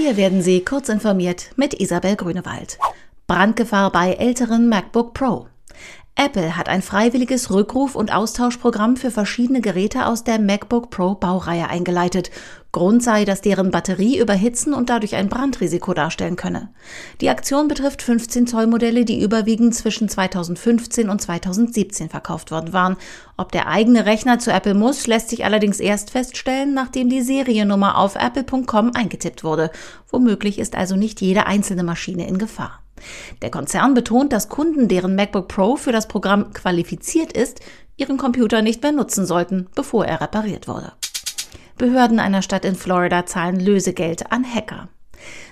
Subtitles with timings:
[0.00, 2.78] Hier werden Sie kurz informiert mit Isabel Grünewald.
[3.26, 5.48] Brandgefahr bei älteren MacBook Pro.
[6.20, 11.68] Apple hat ein freiwilliges Rückruf- und Austauschprogramm für verschiedene Geräte aus der MacBook Pro Baureihe
[11.68, 12.32] eingeleitet.
[12.72, 16.70] Grund sei, dass deren Batterie überhitzen und dadurch ein Brandrisiko darstellen könne.
[17.20, 22.96] Die Aktion betrifft 15 Zoll Modelle, die überwiegend zwischen 2015 und 2017 verkauft worden waren.
[23.36, 27.96] Ob der eigene Rechner zu Apple muss, lässt sich allerdings erst feststellen, nachdem die Seriennummer
[27.96, 29.70] auf apple.com eingetippt wurde.
[30.10, 32.80] Womöglich ist also nicht jede einzelne Maschine in Gefahr.
[33.42, 37.60] Der Konzern betont, dass Kunden, deren MacBook Pro für das Programm qualifiziert ist,
[37.96, 40.92] ihren Computer nicht mehr nutzen sollten, bevor er repariert wurde.
[41.76, 44.88] Behörden einer Stadt in Florida zahlen Lösegeld an Hacker.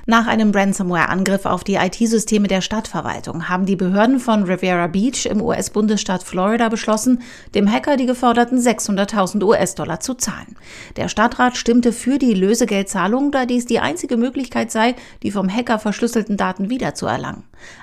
[0.09, 5.43] Nach einem Ransomware-Angriff auf die IT-Systeme der Stadtverwaltung haben die Behörden von Riviera Beach im
[5.43, 7.23] US-Bundesstaat Florida beschlossen,
[7.57, 10.57] dem Hacker die geforderten 600.000 US-Dollar zu zahlen.
[10.97, 14.95] Der Stadtrat stimmte für die Lösegeldzahlung, da dies die einzige Möglichkeit sei,
[15.25, 17.43] die vom Hacker verschlüsselten Daten wiederzuerlangen.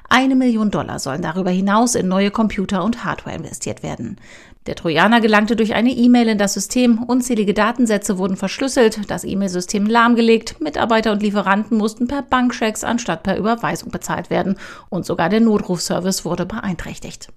[0.09, 4.17] Eine Million Dollar sollen darüber hinaus in neue Computer und Hardware investiert werden.
[4.65, 9.85] Der Trojaner gelangte durch eine E-Mail in das System, unzählige Datensätze wurden verschlüsselt, das E-Mail-System
[9.85, 14.57] lahmgelegt, Mitarbeiter und Lieferanten mussten per Bankchecks anstatt per Überweisung bezahlt werden
[14.89, 17.27] und sogar der Notrufservice wurde beeinträchtigt.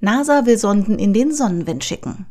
[0.00, 2.26] NASA will Sonden in den Sonnenwind schicken.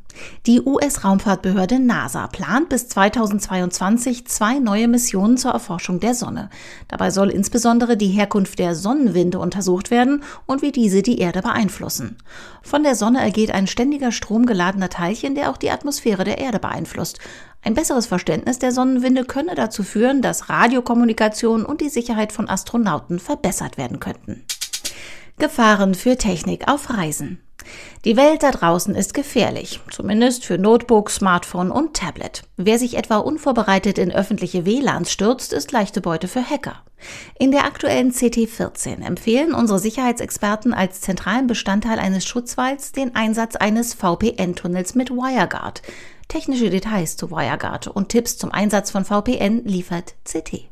[0.45, 6.51] Die US-Raumfahrtbehörde NASA plant bis 2022 zwei neue Missionen zur Erforschung der Sonne.
[6.87, 12.17] Dabei soll insbesondere die Herkunft der Sonnenwinde untersucht werden und wie diese die Erde beeinflussen.
[12.61, 16.59] Von der Sonne ergeht ein ständiger Strom geladener Teilchen, der auch die Atmosphäre der Erde
[16.59, 17.19] beeinflusst.
[17.63, 23.17] Ein besseres Verständnis der Sonnenwinde könne dazu führen, dass Radiokommunikation und die Sicherheit von Astronauten
[23.17, 24.45] verbessert werden könnten.
[25.37, 27.39] Gefahren für Technik auf Reisen.
[28.05, 32.43] Die Welt da draußen ist gefährlich, zumindest für Notebook, Smartphone und Tablet.
[32.57, 36.83] Wer sich etwa unvorbereitet in öffentliche WLANs stürzt, ist leichte Beute für Hacker.
[37.37, 43.93] In der aktuellen CT14 empfehlen unsere Sicherheitsexperten als zentralen Bestandteil eines Schutzwalls den Einsatz eines
[43.93, 45.81] VPN-Tunnels mit WireGuard.
[46.27, 50.69] Technische Details zu WireGuard und Tipps zum Einsatz von VPN liefert CT.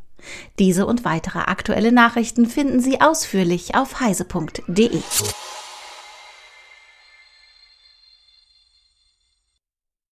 [0.59, 5.01] Diese und weitere aktuelle Nachrichten finden Sie ausführlich auf heise.de.